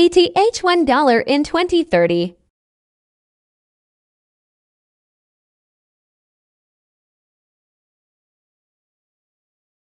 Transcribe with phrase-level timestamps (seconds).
[0.00, 2.36] ETH $1 in 2030.